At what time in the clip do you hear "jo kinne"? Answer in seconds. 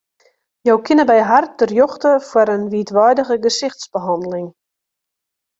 0.67-1.05